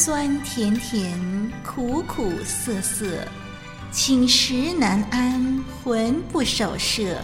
[0.00, 1.12] 酸甜甜，
[1.64, 3.04] 苦苦涩涩，
[3.90, 7.18] 寝食难安，魂不守舍。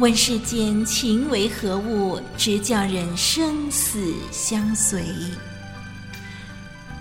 [0.00, 5.04] 问世间情为何物，直叫人生死相随。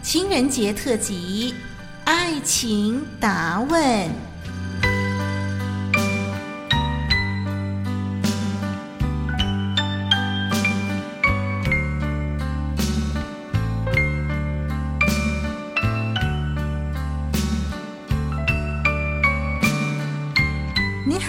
[0.03, 1.55] 情人节特辑，
[2.05, 4.28] 爱情答问。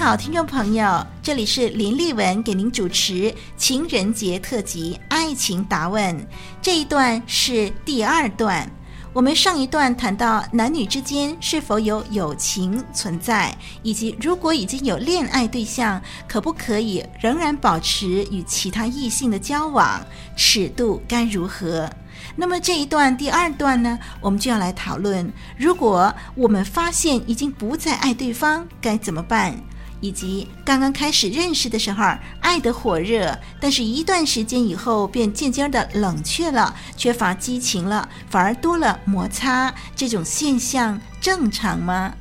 [0.01, 6.19] 好，听众朋友，这里是林丽文给您主持情人节特辑《爱情答问》
[6.62, 8.67] 这一段是第二段。
[9.12, 20.01] 我们上一段谈到男女之间是否有友情存在，以及如果已经有恋爱对象，可不可以仍然保持与其他异性的交往，
[20.35, 21.91] 尺度该如何？
[22.35, 29.55] 那么这一段第二段呢，我们就要来讨论，如果我们发现已经不再爱对方，该怎么办？
[30.01, 32.03] 以及刚刚开始认识的时候，
[32.41, 42.15] 爱得火热，但是一段时间以后便渐渐的冷却了，缺乏激情了，反而多了摩擦，这种现象正常吗？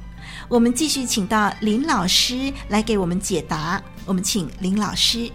[0.47, 3.81] 我们继续请到林老师来给我们解答。
[4.05, 5.31] 我们请林老师。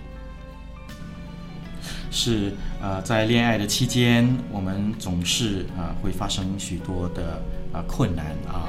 [2.11, 7.42] 是呃，在恋爱的期间，我们总是啊、会发生许多的
[7.73, 8.69] 啊、困难啊。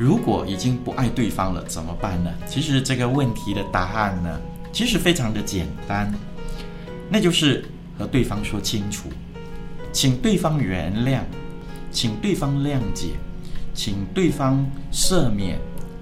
[0.00, 2.32] 如果已经不爱对方了，怎么办呢？
[2.46, 4.40] 其实这个问题的答案呢，
[4.72, 6.10] 其实非常的简单，
[7.10, 7.66] 那就是
[7.98, 9.10] 和对方说清楚，
[9.92, 11.20] 请对方原谅，
[11.90, 13.08] 请对方谅解，
[13.74, 15.58] 请对方赦免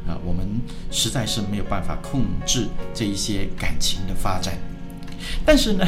[0.06, 0.47] 啊，我们
[0.92, 4.54] 实在是没有办法控制这一些感情的发展。
[5.44, 5.84] 但是呢，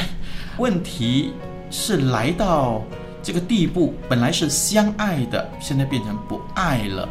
[0.59, 1.33] 问题
[1.71, 2.83] 是来到
[3.23, 7.09] 这个地步，本来是相爱的，现在变成不爱了。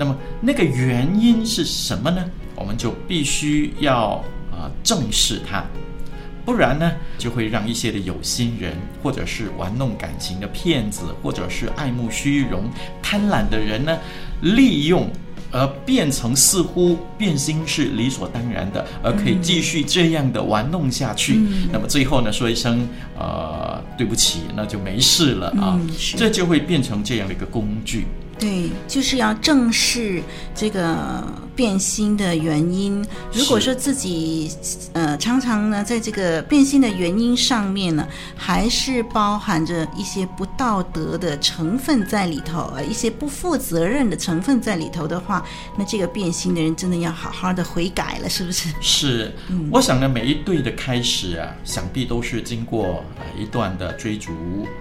[0.00, 2.24] 那么那个原因是什么呢？
[2.56, 4.12] 我们就必须要
[4.50, 5.62] 啊、呃、正视它，
[6.42, 8.72] 不然呢就会让一些的有心人，
[9.02, 12.64] 或者是玩弄感情的骗子，或者是爱慕虚荣、
[13.02, 13.98] 贪婪的人呢，
[14.40, 15.06] 利用
[15.52, 21.34] 而变成似乎变心是理所当然的，而可以继续这样的玩弄下去。
[21.34, 22.88] 嗯、那么最后呢说一声
[23.18, 28.06] 呃对不起，那就没事了啊，嗯、这就会变成这样的一个工具。
[28.40, 30.22] 对，就是要正视
[30.54, 31.22] 这个
[31.54, 33.04] 变心的原因。
[33.34, 34.50] 如果说自己
[34.94, 45.44] 呃常常呢，在这个变心的原因上面呢，还是包含着一些不道德的成分在里头，一些不负责任的成分在里头的话，
[45.76, 48.70] 那这个变心的人真的要好好的悔改了，是不是？
[48.80, 49.34] 是，
[49.70, 54.32] 我想呢，每一对的开始啊，想必都是经过呃一段的追逐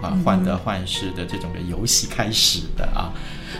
[0.01, 3.11] 啊，患得患失的这种的游戏开始的啊。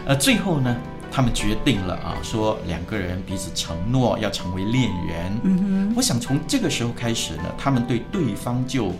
[0.05, 0.75] 呃，最后呢，
[1.11, 5.39] 他们决定了啊，说两个人彼此承诺要成为恋人。
[5.43, 8.93] 嗯哼，我想从这个时候开始呢，他们对对方就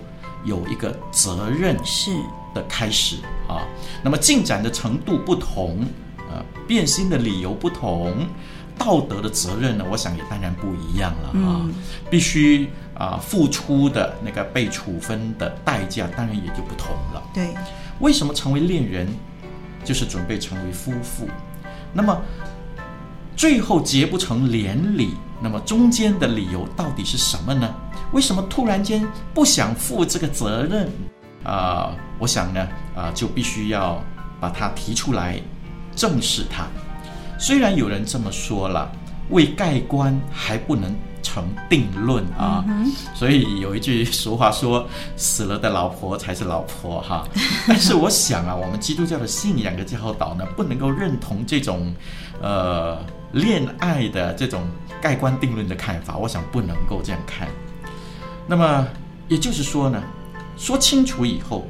[0.45, 2.11] 有一个责任是
[2.53, 3.17] 的开始
[3.47, 3.61] 啊。
[4.03, 5.85] 那么进展的程度不同，
[6.31, 8.25] 呃，变心的理由不同，
[8.77, 11.61] 道德的责任呢，我想也当然不一样了啊。
[11.61, 11.73] 嗯、
[12.09, 17.23] 必须啊付出的那个被处分的代价，当然也就不同了。
[17.33, 17.53] 对，
[17.99, 19.07] 为什么成为恋人？
[19.83, 21.27] 就是准备成为夫妇，
[21.93, 22.21] 那么
[23.35, 27.73] 最后结不成连理，那么中间的理由到底是什么呢？
[28.11, 30.89] 为什么突然间不想负这个责任？
[31.43, 34.03] 啊、我想呢，啊、就必须要
[34.39, 35.39] 把它提出来，
[35.95, 36.67] 正视它。
[37.39, 38.91] 虽然有人这么说了，
[39.29, 42.63] 未盖棺还不能成定论啊，
[43.13, 47.27] 所以有一句俗话说：“死了的老婆才是老婆。”哈，
[47.67, 51.93] 但是我想啊，我们基督教的信仰的教导呢，不能够认同这种
[52.41, 52.97] 呃
[53.31, 54.67] 恋爱的这种
[55.01, 56.17] 盖棺定论的看法。
[56.17, 57.47] 我想不能够这样看。
[58.47, 58.87] 那么
[59.27, 60.01] 也就是说呢，
[60.57, 61.67] 说清楚以后，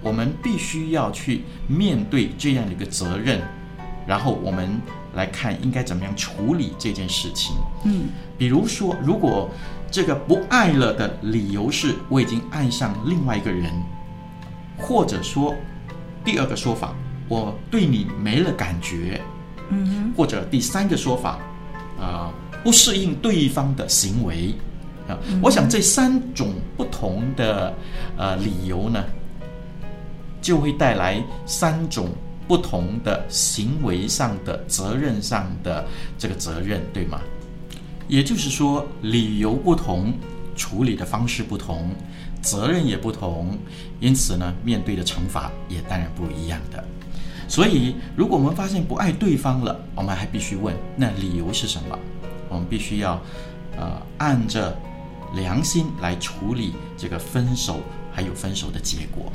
[0.00, 3.40] 我们必须要去面对这样的一个责任，
[4.06, 4.80] 然后我们。
[5.14, 7.54] 来看应该怎么样处理这件事情。
[7.84, 8.04] 嗯，
[8.38, 9.46] 比如说，如果
[9.90, 13.70] 这个不爱了的理由是我已经爱上另外一个人，
[14.78, 15.54] 或者说
[16.24, 16.94] 第二个说法，
[17.28, 19.20] 我对你没了感觉，
[19.68, 21.32] 嗯，或者第三个说法，
[22.00, 22.32] 啊、呃，
[22.64, 24.54] 不适应对方的行为，
[25.06, 27.74] 啊，我想这三种不同的
[28.16, 29.04] 呃理由呢，
[30.40, 32.08] 就会带来三种。
[32.52, 35.82] 不同的行为上的责任上的
[36.18, 37.18] 这个责任，对吗？
[38.06, 40.12] 也就是说，理由不同，
[40.54, 41.94] 处理的方式不同，
[42.42, 43.56] 责任也不同，
[44.00, 46.84] 因此呢，面对的惩罚也当然不一样的。
[47.48, 51.98] 所以，如果我们发现不爱对方了，我们还必须问，那理由是什么？
[52.50, 53.18] 我们必须要，
[53.78, 54.76] 呃，按着
[55.34, 57.80] 良心来处理这个分手，
[58.12, 59.32] 还有分手的结果。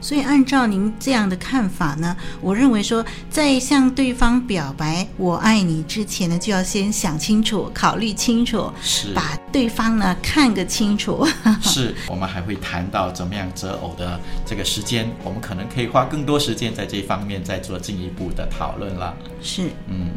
[0.00, 11.26] 所以，按照您这样的看法呢，我认为说，在向对方表白“我爱你”之前呢，就要先想清楚、考虑清楚，是把对方呢看个清楚。
[11.62, 19.14] 是我们还会谈到怎么样择偶的这个时间，我们可能可以花更多时间在这方面再做进一步的讨论了。
[19.42, 20.10] 是，嗯。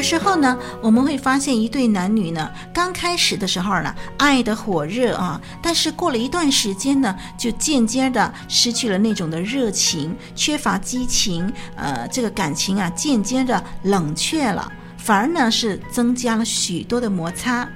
[0.00, 17.68] 有时候呢，我们会发现一对男女呢，刚开始的时候呢，爱得火热啊，但是过了一段时间呢，就渐渐的失去了那种的热情，缺乏激情，呃，这个感情啊，渐渐的冷却了，反而呢是增加了许多的摩擦。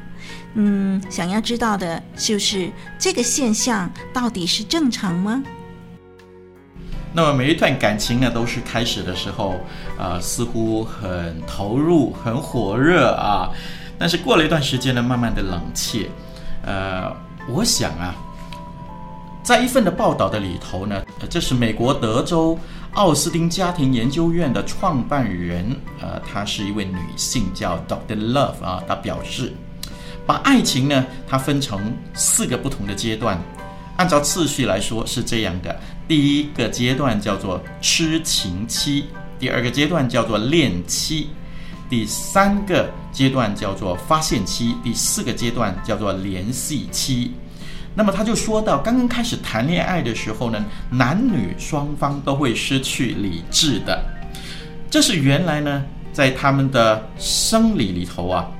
[0.54, 5.42] 嗯，想要知道的就是这个现象到底是正常吗？
[7.16, 9.54] 那么每一段感情呢，都是开始的时候，
[9.96, 13.48] 呃，似乎很投入、很火热啊，
[13.96, 16.10] 但是过了一段时间呢，慢慢的冷却。
[16.66, 17.14] 呃，
[17.48, 18.16] 我想啊，
[19.44, 22.58] 在一份的报道的里头呢，这是美国德州
[22.94, 25.64] 奥斯汀家庭研究院的创办人，
[26.00, 29.52] 呃，她是一位女性，叫 Doctor Love 啊，她表示，
[30.26, 33.40] 把爱情呢，它分成四个不同的阶段。
[33.96, 39.04] 按照次序来说是这样的：第一个阶段叫做痴情期，
[39.38, 41.28] 第二个阶段叫做恋期，
[41.88, 47.34] 第三个阶段叫做发现期，第四个阶段叫做联系期。
[47.94, 54.04] 那么他就说到，刚刚开始谈恋爱的时候呢，男女双方都会失去理智的，
[54.90, 58.50] 这是原来呢在他们的生理里头啊，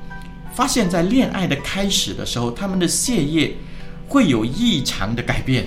[0.55, 3.57] 发现在恋爱的开始的时候，他们的血液。
[4.09, 5.67] 会有异常的改变，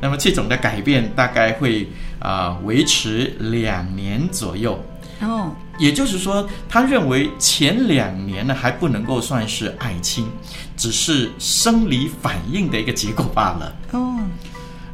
[0.00, 1.86] 那么这种的改变大概会
[2.18, 4.82] 啊、呃、维持两年左右
[5.20, 10.28] 哦，也就是说，他认为前两年呢还不能够算是爱情，
[10.76, 14.18] 只是生理反应的一个结果罢了哦，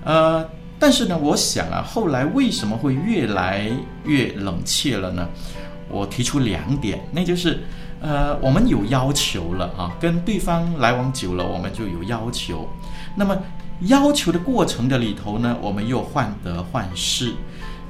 [0.05, 0.49] 呃，
[0.79, 3.71] 但是呢，我想啊，后来为什么会越来
[4.05, 5.29] 越冷却了呢？
[5.89, 7.61] 我提出两点，那就是。
[8.00, 12.67] 呃，我们有要求了啊，跟对方来往久了，我们就有要求。
[13.14, 13.37] 那么
[13.82, 17.35] 要求的过程的里头呢，我们又患得患失，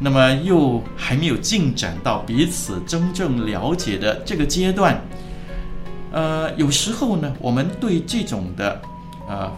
[0.01, 5.01] 那么又还没有进展到彼此真正了解的这个阶段。
[6.11, 8.83] 呃，有时候呢，我们对这种的
[9.29, 9.53] 呃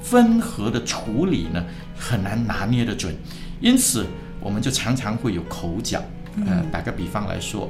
[0.00, 1.62] 分合的处理呢，
[1.98, 3.14] 很难拿捏得准，
[3.60, 4.06] 因此
[4.40, 6.00] 我们就常常会有口角。
[6.46, 7.68] 呃，打个比方来说。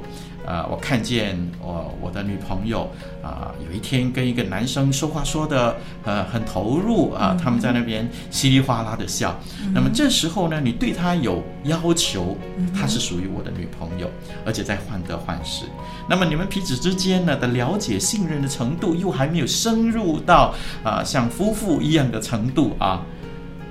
[0.49, 2.89] 啊、呃，我看见我我的女朋友
[3.21, 9.39] 啊、呃，有一天跟一个男生说话说的呃很投入啊，他们在那边稀里哗啦的笑。
[9.61, 12.35] 嗯、那么这时候呢，你对她有要求，
[12.75, 14.09] 她是属于我的女朋友，
[14.43, 15.65] 而且在患得患失。
[16.09, 23.05] 那么你们彼此之间呢的了解、信任的程度又还没有深入到啊、呃、像夫妇一样的程度啊，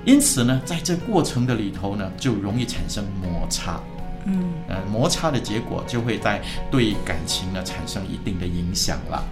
[0.05, 3.81] 因此呢，在这过程的里头呢，就容易产生摩擦。
[4.29, 9.23] 嗯，呃，摩擦的结果就会在对感情呢产生一定的影响了。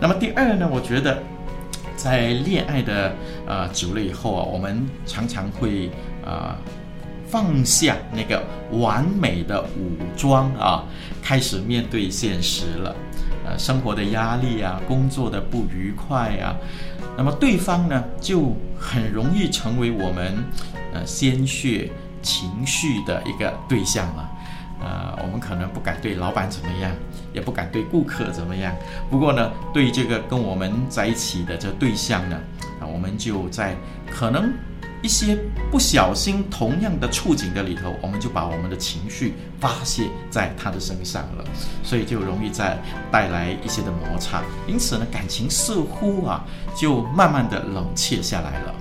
[0.00, 1.20] 那么第二呢，我觉得
[1.96, 3.12] 在恋爱的
[3.46, 5.88] 呃久了以后啊，我们常常会
[6.24, 6.56] 啊、呃、
[7.28, 8.40] 放下那个
[8.70, 10.84] 完美的武装啊，
[11.20, 12.94] 开始面对现实了。
[13.44, 16.54] 呃，生活的压力啊，工作的不愉快啊，
[17.16, 20.44] 那么对方呢就很容易成为我们
[20.94, 21.90] 呃鲜血。
[22.28, 24.30] 情绪的一个对象了，
[24.82, 26.92] 呃，我们可能不敢对老板怎么样，
[27.32, 28.70] 也不敢对顾客怎么样。
[29.10, 32.38] 不过呢，对这个跟我们在一起的这对象呢，
[32.80, 33.74] 啊，我们就在
[34.14, 34.52] 可能
[35.00, 35.38] 一些
[35.70, 41.44] 不小心同样的处境的里头，我们就把我们的情绪发泄在他的身上了，
[41.82, 42.76] 所以就容易再
[43.10, 44.42] 带来一些的摩擦。
[44.66, 46.44] 因此呢，感情似乎啊，
[46.76, 48.74] 就慢慢的冷却下来了，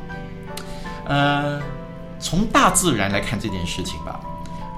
[1.08, 1.77] 呃。
[2.20, 4.20] 从大自然来看这件事情吧，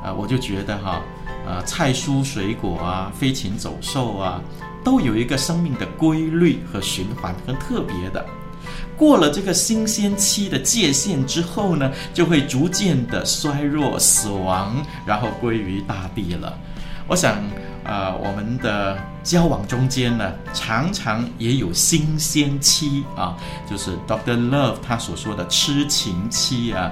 [0.04, 1.02] 啊、我就觉得哈，
[1.46, 4.42] 呃，菜蔬水果啊，飞禽走兽啊，
[4.84, 8.26] 都有一个生命的规律和循环，很特别的。
[8.98, 16.58] 过了这个新鲜期的界限之后呢，就会逐渐的衰弱、死亡，然后归于大地了。
[17.08, 17.42] 我想，
[17.86, 23.36] 呃，我们的交往中间呢，常常也有新鲜期啊，
[23.70, 26.92] 就是 Doctor Love 他所说的痴情期啊。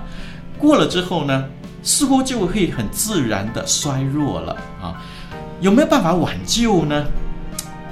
[0.60, 1.46] 过了之后呢，
[1.84, 5.02] 似乎就会很自然的衰弱了啊，
[5.62, 7.06] 有没有办法挽救呢？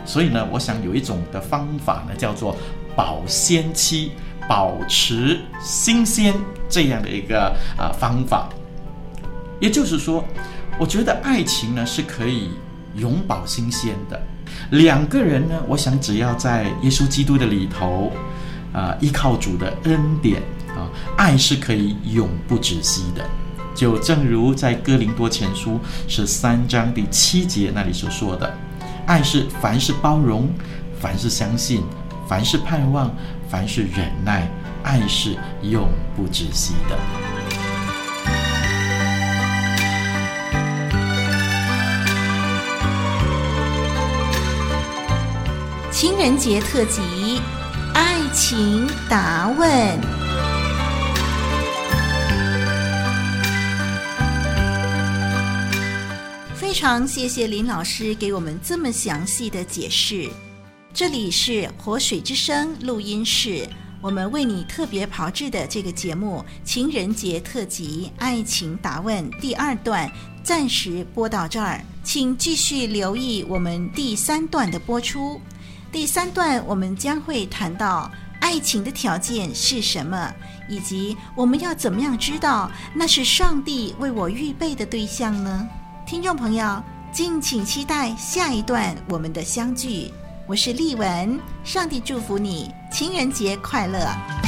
[0.05, 2.55] 所以呢，我想有一种的方法呢，叫做
[2.95, 4.11] 保鲜期，
[4.47, 6.33] 保持新鲜
[6.69, 8.49] 这样的一个啊、方法。
[9.59, 10.23] 也就是说，
[10.77, 12.49] 我觉得爱情呢是可以
[12.95, 14.21] 永葆新鲜的。
[14.69, 18.11] 两个人呢，我想只要在耶稣基督的里头，
[18.73, 20.41] 啊、依靠主的恩典，
[21.17, 23.25] 爱是可以永不止息的。
[23.75, 28.57] 就正如在哥林多前书十三章第七节那里所说的，
[29.05, 30.49] 爱是凡事包容，
[30.99, 31.83] 凡事相信，
[32.27, 33.13] 凡事盼望，
[33.49, 34.49] 凡事忍耐，
[34.83, 36.97] 爱是永不止息的。
[45.91, 47.41] 情人节特辑，
[47.93, 50.04] 爱情答问。
[56.85, 60.29] 常谢谢林老师给我们这么详细的解释。
[60.93, 63.67] 这里是活水之声录音室，
[63.99, 70.07] 我们为你特别炮制的这个节目《情人节特辑·爱情答问》第二段
[70.43, 75.41] 暂时播到这儿，请继续留意我们第三段的播出。
[75.91, 80.31] 第三段我们将会谈到爱情的条件是什么，
[80.69, 85.67] 以及我们要怎么样知道那是上帝为我预备的对象呢？
[86.05, 90.13] 听众朋友，敬请期待下一段我们的相聚。
[90.45, 94.44] 我是丽文，上帝祝福你，情人节快乐。